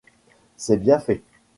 [0.57, 1.21] C'est bien fait.